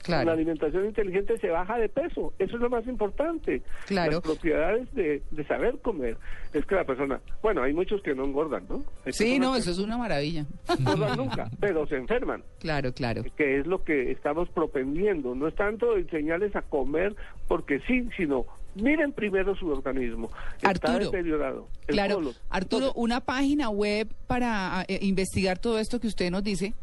Con 0.04 0.12
la 0.14 0.22
Claro. 0.22 0.32
alimentación 0.32 0.84
inteligente 0.84 1.36
se 1.38 1.48
baja 1.48 1.78
de 1.78 1.88
peso, 1.88 2.32
eso 2.38 2.54
es 2.56 2.62
lo 2.62 2.70
más 2.70 2.86
importante. 2.86 3.62
Claro. 3.86 4.12
Las 4.12 4.20
propiedades 4.20 4.92
de, 4.94 5.20
de 5.32 5.44
saber 5.46 5.78
comer. 5.78 6.16
Es 6.52 6.64
que 6.66 6.74
la 6.76 6.84
persona, 6.84 7.20
bueno, 7.42 7.62
hay 7.62 7.72
muchos 7.72 8.00
que 8.02 8.14
no 8.14 8.24
engordan, 8.24 8.64
¿no? 8.68 8.84
Hay 9.04 9.12
Sí, 9.12 9.38
no, 9.40 9.56
eso 9.56 9.70
es 9.72 9.78
una 9.78 9.96
maravilla. 9.98 10.44
no 10.68 10.74
engordan 10.92 11.16
nunca, 11.16 11.50
pero 11.60 11.86
se 11.88 11.96
enferman 11.96 12.42
Claro, 12.60 12.92
claro. 12.92 13.22
que 13.36 13.58
es 13.58 13.66
lo 13.66 13.82
que 13.82 14.10
estamos 14.12 14.48
propendiendo. 14.50 15.34
No 15.34 15.48
es 15.48 15.54
tanto 15.56 15.96
enseñarles 15.96 16.54
a 16.54 16.62
comer 16.62 17.16
porque 17.48 17.80
sí, 17.88 18.08
sino 18.16 18.46
miren 18.82 19.12
primero 19.12 19.54
su 19.56 19.68
organismo. 19.68 20.30
Está 20.56 20.70
Arturo, 20.70 21.10
deteriorado. 21.10 21.68
el 21.88 21.94
Claro, 21.94 22.14
colon. 22.16 22.32
Arturo, 22.50 22.92
una 22.94 23.20
página 23.20 23.68
web 23.70 24.08
para 24.26 24.84
eh, 24.88 24.98
investigar 25.02 25.58
todo 25.58 25.78
esto 25.78 25.98
que 26.00 26.06
usted 26.06 26.30
nos 26.30 26.42
dice. 26.44 26.74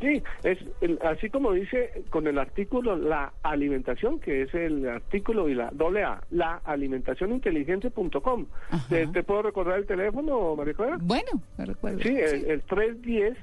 Sí, 0.00 0.22
es 0.44 0.58
el- 0.80 1.00
así 1.02 1.28
como 1.28 1.50
dice 1.52 2.04
con 2.10 2.28
el 2.28 2.38
artículo 2.38 2.94
la 2.96 3.32
alimentación, 3.42 4.20
que 4.20 4.42
es 4.42 4.54
el 4.54 4.88
artículo 4.88 5.48
y 5.48 5.54
la 5.54 5.70
doble 5.72 6.04
A, 6.04 6.22
la 6.30 6.60
alimentacioninteligente.com. 6.64 8.46
¿Te, 8.88 9.08
te 9.08 9.22
puedo 9.24 9.42
recordar 9.42 9.78
el 9.78 9.86
teléfono, 9.86 10.54
María 10.54 10.74
Clara? 10.74 10.98
Bueno, 11.00 11.42
me 11.56 11.66
recuerdo. 11.66 11.98
Sí, 12.00 12.10
el, 12.16 12.44
el 12.48 12.62
310 12.62 13.36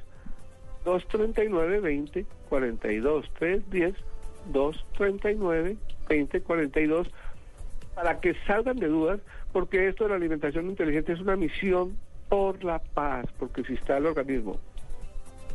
239 0.85 1.75
2042 1.77 3.25
310 3.37 3.95
239 4.53 5.77
2042 6.07 7.07
para 7.95 8.19
que 8.19 8.35
salgan 8.45 8.77
de 8.77 8.87
dudas 8.87 9.19
porque 9.51 9.87
esto 9.87 10.03
de 10.03 10.11
la 10.11 10.15
alimentación 10.17 10.69
inteligente 10.69 11.13
es 11.13 11.19
una 11.19 11.35
misión 11.35 11.97
por 12.29 12.63
la 12.63 12.79
paz, 12.79 13.25
porque 13.39 13.63
si 13.63 13.73
está 13.73 13.97
el 13.97 14.05
organismo 14.05 14.59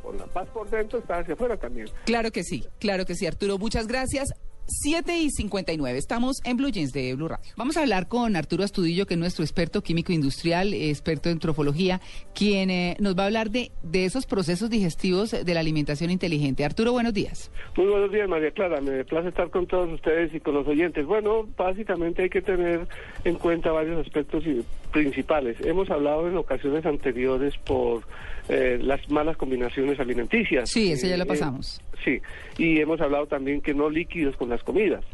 con 0.02 0.16
la 0.16 0.24
paz 0.26 0.48
por 0.48 0.68
dentro, 0.70 0.98
está 0.98 1.18
hacia 1.18 1.34
afuera 1.34 1.56
también. 1.56 1.88
Claro 2.06 2.30
que 2.30 2.42
sí, 2.42 2.64
claro 2.78 3.04
que 3.04 3.14
sí, 3.14 3.26
Arturo. 3.26 3.58
Muchas 3.58 3.86
gracias. 3.86 4.30
7 4.70 5.18
y 5.18 5.30
59. 5.30 5.98
Estamos 5.98 6.40
en 6.44 6.56
Blue 6.56 6.70
Jeans 6.70 6.92
de 6.92 7.14
Blue 7.14 7.28
Radio. 7.28 7.44
Vamos 7.56 7.76
a 7.76 7.80
hablar 7.82 8.06
con 8.08 8.36
Arturo 8.36 8.62
Astudillo, 8.64 9.06
que 9.06 9.14
es 9.14 9.20
nuestro 9.20 9.44
experto 9.44 9.82
químico 9.82 10.12
industrial, 10.12 10.72
experto 10.72 11.28
en 11.28 11.38
trofología, 11.40 12.00
quien 12.34 12.70
eh, 12.70 12.96
nos 13.00 13.16
va 13.18 13.24
a 13.24 13.26
hablar 13.26 13.50
de, 13.50 13.72
de 13.82 14.04
esos 14.04 14.26
procesos 14.26 14.70
digestivos 14.70 15.32
de 15.32 15.54
la 15.54 15.60
alimentación 15.60 16.10
inteligente. 16.10 16.64
Arturo, 16.64 16.92
buenos 16.92 17.12
días. 17.14 17.50
Muy 17.76 17.86
buenos 17.86 18.12
días, 18.12 18.28
María 18.28 18.50
Clara. 18.52 18.80
Me 18.80 19.04
place 19.04 19.28
estar 19.28 19.50
con 19.50 19.66
todos 19.66 19.90
ustedes 19.92 20.32
y 20.34 20.40
con 20.40 20.54
los 20.54 20.66
oyentes. 20.66 21.04
Bueno, 21.04 21.48
básicamente 21.56 22.22
hay 22.22 22.30
que 22.30 22.42
tener 22.42 22.86
en 23.24 23.34
cuenta 23.36 23.72
varios 23.72 24.06
aspectos 24.06 24.44
y- 24.46 24.64
principales. 24.90 25.56
Hemos 25.64 25.90
hablado 25.90 26.28
en 26.28 26.36
ocasiones 26.36 26.84
anteriores 26.86 27.56
por 27.58 28.02
eh, 28.48 28.78
las 28.82 29.08
malas 29.10 29.36
combinaciones 29.36 29.98
alimenticias. 30.00 30.68
Sí, 30.70 30.92
ese 30.92 31.08
ya 31.08 31.16
lo 31.16 31.24
Eh, 31.24 31.26
pasamos. 31.26 31.80
sí, 32.04 32.20
y 32.58 32.80
hemos 32.80 33.00
hablado 33.00 33.26
también 33.26 33.60
que 33.60 33.74
no 33.74 33.88
líquidos 33.90 34.36
con 34.36 34.48
las 34.48 34.62
comidas. 34.62 35.04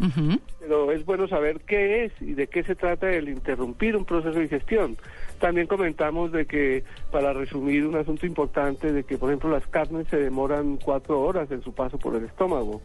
Pero 0.61 0.91
es 0.93 1.05
bueno 1.05 1.29
saber 1.29 1.61
qué 1.67 2.05
es 2.05 2.13
y 2.21 2.33
de 2.35 2.47
qué 2.47 2.63
se 2.63 2.75
trata 2.75 3.11
el 3.11 3.29
interrumpir 3.29 3.97
un 3.97 4.05
proceso 4.05 4.35
de 4.35 4.43
digestión. 4.43 4.97
También 5.39 5.67
comentamos 5.67 6.33
de 6.33 6.47
que, 6.47 6.83
para 7.13 7.35
resumir 7.35 7.87
un 7.87 7.95
asunto 7.97 8.25
importante, 8.25 8.91
de 8.91 9.05
que, 9.05 9.19
por 9.19 9.29
ejemplo, 9.29 9.51
las 9.51 9.67
carnes 9.67 10.07
se 10.09 10.17
demoran 10.17 10.79
cuatro 10.79 11.21
horas 11.21 11.51
en 11.51 11.63
su 11.63 11.75
paso 11.75 11.99
por 11.99 12.17
el 12.17 12.25
estómago. 12.25 12.81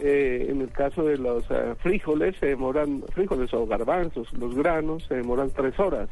Eh, 0.00 0.48
en 0.50 0.60
el 0.60 0.70
caso 0.70 1.02
de 1.04 1.16
los 1.16 1.44
eh, 1.50 1.74
frijoles, 1.82 2.36
se 2.38 2.46
demoran, 2.46 3.02
frijoles 3.14 3.52
o 3.54 3.66
garbanzos, 3.66 4.30
los 4.34 4.54
granos, 4.54 5.04
se 5.08 5.14
demoran 5.14 5.50
tres 5.50 5.78
horas. 5.80 6.10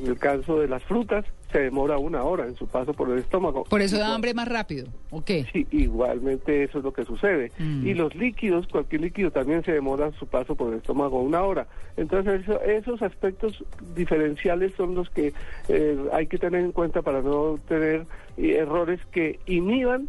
En 0.00 0.06
el 0.06 0.18
caso 0.18 0.58
de 0.58 0.68
las 0.68 0.82
frutas, 0.84 1.24
se 1.52 1.58
demora 1.60 1.98
una 1.98 2.22
hora 2.24 2.46
en 2.46 2.56
su 2.56 2.66
paso 2.66 2.94
por 2.94 3.10
el 3.10 3.18
estómago. 3.18 3.64
Por 3.64 3.82
eso 3.82 3.98
da 3.98 4.14
hambre 4.14 4.32
más 4.32 4.48
rápido. 4.48 4.86
¿O 5.10 5.22
qué? 5.22 5.44
Sí, 5.52 5.66
igualmente 5.70 6.64
eso 6.64 6.78
es 6.78 6.84
lo 6.84 6.92
que 6.94 7.04
sucede. 7.04 7.52
Mm. 7.58 7.86
Y 7.86 7.92
los 7.94 8.14
líquidos, 8.14 8.66
cualquier 8.68 9.02
líquido 9.02 9.30
también 9.30 9.62
se 9.62 9.72
demora 9.72 10.10
su 10.18 10.26
paso 10.26 10.54
por 10.54 10.72
el 10.72 10.78
estómago 10.78 11.20
una 11.22 11.42
hora. 11.42 11.66
Entonces 11.98 12.40
eso- 12.42 12.60
esos 12.62 13.02
aspectos 13.02 13.62
diferenciales 13.94 14.72
son 14.76 14.94
los 14.94 15.10
que 15.10 15.34
eh, 15.68 15.98
hay 16.12 16.26
que 16.26 16.38
tener 16.38 16.62
en 16.62 16.72
cuenta 16.72 17.02
para 17.02 17.20
no 17.20 17.58
tener 17.68 18.06
eh, 18.38 18.56
errores 18.58 19.00
que 19.12 19.38
inhiban, 19.46 20.08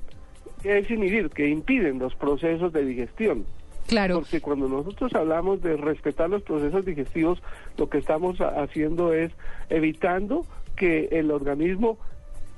que 0.62 0.78
es 0.80 0.90
inhibir, 0.90 1.30
que 1.30 1.50
impiden 1.50 2.00
los 2.00 2.16
procesos 2.16 2.72
de 2.72 2.86
digestión. 2.86 3.46
Claro. 3.88 4.20
Porque 4.20 4.42
cuando 4.42 4.68
nosotros 4.68 5.14
hablamos 5.14 5.62
de 5.62 5.76
respetar 5.78 6.30
los 6.30 6.42
procesos 6.44 6.86
digestivos, 6.86 7.40
lo 7.78 7.90
que 7.90 7.98
estamos 8.00 8.40
ha- 8.42 8.62
haciendo 8.64 9.14
es 9.14 9.32
evitando 9.70 10.46
que 10.76 11.10
el 11.12 11.32
organismo 11.32 11.98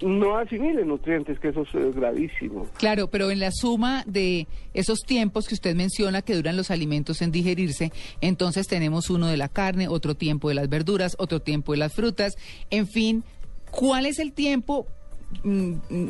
no 0.02 0.38
asimile 0.38 0.84
nutrientes, 0.84 1.40
que 1.40 1.50
eso 1.50 1.62
es 1.62 1.74
eh, 1.74 1.92
gravísimo. 1.96 2.68
Claro, 2.78 3.08
pero 3.10 3.32
en 3.32 3.40
la 3.40 3.52
suma 3.52 4.04
de 4.06 4.46
esos 4.74 5.00
tiempos 5.00 5.48
que 5.48 5.54
usted 5.54 5.74
menciona 5.74 6.22
que 6.22 6.36
duran 6.36 6.58
los 6.58 6.70
alimentos 6.70 7.22
en 7.22 7.32
digerirse, 7.32 7.94
entonces 8.20 8.68
tenemos 8.68 9.10
uno 9.10 9.28
de 9.28 9.38
la 9.38 9.48
carne, 9.48 9.88
otro 9.88 10.14
tiempo 10.16 10.50
de 10.50 10.56
las 10.56 10.68
verduras, 10.68 11.16
otro 11.18 11.40
tiempo 11.42 11.72
de 11.72 11.78
las 11.78 11.94
frutas, 11.94 12.36
en 12.72 12.88
fin, 12.88 13.24
¿cuál 13.72 14.06
es 14.06 14.20
el 14.20 14.34
tiempo 14.34 14.86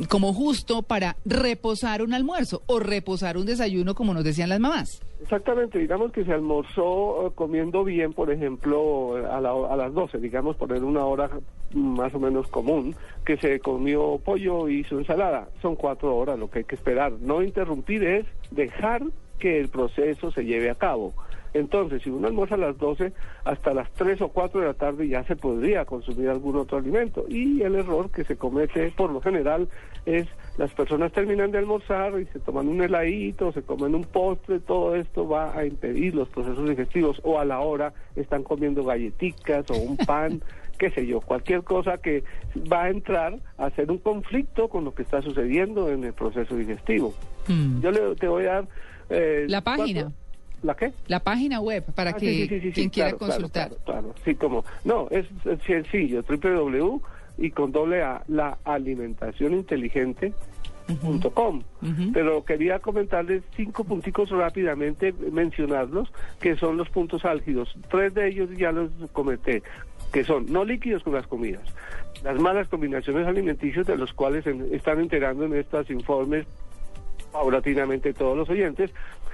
como 0.09 0.33
justo 0.33 0.81
para 0.83 1.15
reposar 1.25 2.01
un 2.01 2.13
almuerzo 2.13 2.61
o 2.67 2.79
reposar 2.79 3.37
un 3.37 3.45
desayuno 3.45 3.95
como 3.95 4.13
nos 4.13 4.23
decían 4.23 4.49
las 4.49 4.59
mamás? 4.59 5.01
Exactamente, 5.21 5.79
digamos 5.79 6.11
que 6.11 6.23
se 6.23 6.33
almorzó 6.33 7.27
eh, 7.27 7.31
comiendo 7.35 7.83
bien, 7.83 8.13
por 8.13 8.31
ejemplo, 8.31 9.15
a, 9.31 9.41
la- 9.41 9.51
a 9.51 9.75
las 9.75 9.93
12, 9.93 10.19
digamos, 10.19 10.55
poner 10.55 10.83
una 10.83 11.05
hora 11.05 11.29
más 11.73 12.13
o 12.13 12.19
menos 12.19 12.47
común, 12.47 12.95
que 13.25 13.37
se 13.37 13.59
comió 13.59 14.19
pollo 14.23 14.69
y 14.69 14.83
su 14.83 14.99
ensalada. 14.99 15.49
Son 15.61 15.75
cuatro 15.75 16.15
horas 16.15 16.37
lo 16.39 16.49
que 16.49 16.59
hay 16.59 16.65
que 16.65 16.75
esperar. 16.75 17.13
No 17.19 17.41
interrumpir 17.41 18.03
es 18.03 18.25
dejar 18.51 19.03
que 19.39 19.59
el 19.59 19.69
proceso 19.69 20.31
se 20.31 20.45
lleve 20.45 20.69
a 20.69 20.75
cabo. 20.75 21.13
Entonces, 21.55 22.03
si 22.03 22.09
uno 22.09 22.27
almuerza 22.27 22.55
a 22.55 22.57
las 22.57 22.77
12, 22.77 23.13
hasta 23.45 23.73
las 23.73 23.89
3 23.93 24.21
o 24.21 24.27
4 24.27 24.59
de 24.59 24.67
la 24.67 24.73
tarde 24.73 25.07
ya 25.07 25.23
se 25.23 25.37
podría 25.37 25.85
consumir 25.85 26.27
algún 26.29 26.57
otro 26.57 26.77
alimento. 26.77 27.25
Y 27.29 27.61
el 27.61 27.75
error 27.75 28.11
que 28.11 28.25
se 28.25 28.35
comete 28.35 28.91
por 28.97 29.09
lo 29.09 29.21
general 29.21 29.69
es 30.05 30.27
las 30.57 30.73
personas 30.73 31.13
terminan 31.13 31.51
de 31.51 31.57
almorzar 31.59 32.19
y 32.19 32.25
se 32.25 32.39
toman 32.39 32.67
un 32.67 32.81
heladito, 32.83 33.53
se 33.53 33.61
comen 33.63 33.95
un 33.95 34.03
postre, 34.03 34.59
todo 34.59 34.95
esto 34.97 35.27
va 35.27 35.57
a 35.57 35.65
impedir 35.65 36.13
los 36.13 36.27
procesos 36.27 36.67
digestivos 36.69 37.21
o 37.23 37.39
a 37.39 37.45
la 37.45 37.59
hora 37.61 37.93
están 38.17 38.43
comiendo 38.43 38.83
galletitas 38.83 39.65
o 39.71 39.75
un 39.77 39.95
pan, 39.97 40.41
qué 40.77 40.89
sé 40.91 41.07
yo, 41.07 41.21
cualquier 41.21 41.63
cosa 41.63 41.99
que 41.99 42.23
va 42.71 42.83
a 42.83 42.89
entrar 42.89 43.39
a 43.57 43.67
hacer 43.67 43.89
un 43.89 43.97
conflicto 43.99 44.67
con 44.67 44.83
lo 44.83 44.93
que 44.93 45.03
está 45.03 45.21
sucediendo 45.21 45.89
en 45.89 46.03
el 46.03 46.11
proceso 46.13 46.53
digestivo. 46.57 47.13
Mm. 47.47 47.79
Yo 47.79 47.91
le, 47.91 48.15
te 48.15 48.27
voy 48.27 48.43
a 48.45 48.53
dar... 48.55 48.67
eh, 49.09 49.45
La 49.47 49.61
página. 49.61 50.01
cuatro- 50.03 50.24
¿La 50.65 50.75
qué? 50.75 50.93
La 51.07 51.19
página 51.19 51.59
web 51.61 51.83
para 51.93 52.09
Ah, 52.09 52.13
que 52.13 52.25
sí, 52.25 52.47
sí, 52.47 52.59
sí, 52.59 52.59
sí, 52.67 52.71
quien 52.73 52.89
quiera 52.89 53.09
claro, 53.11 53.19
consultar. 53.19 53.69
Claro, 53.69 53.83
claro, 53.85 54.15
sí, 54.25 54.33
como, 54.35 54.65
no, 54.83 55.07
es, 55.11 55.27
es 55.45 55.61
sencillo, 55.63 56.23
www 56.27 57.01
y 57.37 57.51
con 57.51 57.71
doble 57.71 58.01
A, 58.01 58.23
la 58.27 58.57
alimentación 58.63 59.53
inteligente. 59.53 60.33
punto 61.01 61.29
com. 61.31 61.61
Pero 62.13 62.43
quería 62.45 62.79
comentarles 62.79 63.43
cinco 63.55 63.83
punticos 63.83 64.29
rápidamente, 64.29 65.13
mencionarlos, 65.31 66.11
que 66.39 66.55
son 66.55 66.77
los 66.77 66.89
puntos 66.89 67.25
álgidos. 67.25 67.75
Tres 67.91 68.13
de 68.13 68.27
ellos 68.29 68.49
ya 68.57 68.71
los 68.71 68.89
comenté, 69.11 69.61
que 70.13 70.23
son 70.23 70.45
no 70.51 70.63
líquidos 70.63 71.03
con 71.03 71.13
las 71.13 71.27
comidas, 71.27 71.63
las 72.23 72.39
malas 72.39 72.67
combinaciones 72.69 73.27
alimenticias 73.27 73.85
de 73.85 73.97
los 73.97 74.13
cuales 74.13 74.47
en- 74.47 74.73
están 74.73 74.99
enterando 74.99 75.43
en 75.45 75.55
estos 75.55 75.89
informes 75.91 76.45
paulatinamente 77.35 78.13
todos 78.13 78.37
los 78.37 78.49
oyentes, 78.49 78.91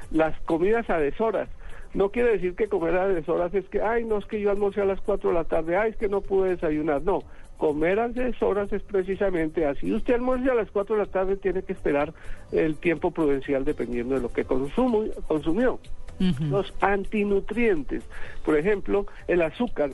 las 0.10 0.38
comidas 0.42 0.90
a 0.90 0.98
deshoras. 0.98 1.48
No 1.94 2.10
quiere 2.10 2.32
decir 2.32 2.56
que 2.56 2.68
comer 2.68 2.98
a 2.98 3.08
deshoras 3.08 3.54
es 3.54 3.66
que, 3.66 3.80
ay, 3.82 4.06
no 4.06 4.18
es 4.18 4.26
que 4.26 4.42
yo 4.42 4.50
almorcé 4.50 4.82
a 4.82 4.86
las 4.86 5.00
4 5.02 5.30
de 5.30 5.36
la 5.36 5.44
tarde, 5.44 5.78
ay, 5.78 5.92
es 5.92 5.98
que 5.98 6.10
no 6.10 6.22
pude 6.22 6.50
desayunar. 6.50 7.04
No, 7.04 7.22
comer 7.58 8.00
a 8.00 8.08
deshoras 8.08 8.74
es 8.74 8.82
precisamente 8.82 9.68
así. 9.68 9.94
Usted 9.94 10.16
almuerce 10.16 10.50
a 10.50 10.56
las 10.56 10.72
4 10.72 10.96
de 10.96 11.02
la 11.04 11.12
tarde, 11.12 11.38
tiene 11.38 11.62
que 11.62 11.74
esperar 11.74 12.12
el 12.52 12.76
tiempo 12.78 13.12
prudencial 13.12 13.66
dependiendo 13.66 14.16
de 14.16 14.22
lo 14.22 14.34
que 14.34 14.46
consumo, 14.46 15.04
consumió. 15.28 15.80
Los 16.50 16.72
antinutrientes, 16.82 18.04
por 18.46 18.56
ejemplo, 18.56 19.08
el 19.28 19.42
azúcar 19.42 19.90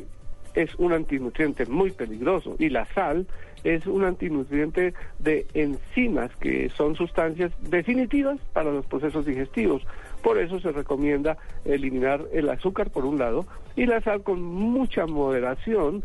es 0.57 0.73
un 0.79 0.91
antinutriente 0.91 1.67
muy 1.67 1.91
peligroso 1.91 2.55
y 2.57 2.69
la 2.69 2.85
sal 2.93 3.27
es 3.63 3.85
un 3.85 4.03
antinutriente 4.03 4.95
de 5.19 5.45
enzimas 5.53 6.35
que 6.37 6.69
son 6.69 6.95
sustancias 6.95 7.51
definitivas 7.61 8.39
para 8.53 8.71
los 8.71 8.85
procesos 8.87 9.25
digestivos. 9.27 9.83
Por 10.23 10.39
eso 10.39 10.59
se 10.59 10.71
recomienda 10.71 11.37
eliminar 11.63 12.21
el 12.33 12.49
azúcar 12.49 12.89
por 12.89 13.05
un 13.05 13.19
lado 13.19 13.45
y 13.75 13.85
la 13.85 14.01
sal 14.01 14.23
con 14.23 14.41
mucha 14.41 15.05
moderación. 15.05 16.03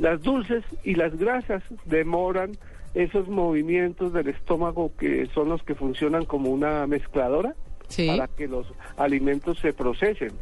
Las 0.00 0.20
dulces 0.22 0.64
y 0.82 0.96
las 0.96 1.16
grasas 1.16 1.62
demoran 1.84 2.52
esos 2.94 3.28
movimientos 3.28 4.12
del 4.12 4.28
estómago 4.28 4.90
que 4.98 5.26
son 5.32 5.48
los 5.48 5.62
que 5.62 5.76
funcionan 5.76 6.24
como 6.24 6.50
una 6.50 6.86
mezcladora 6.88 7.54
Sí. 7.88 8.06
para 8.08 8.26
que 8.26 8.48
los 8.48 8.66
alimentos 8.96 9.58
se 9.60 9.72
procesen. 9.72 10.32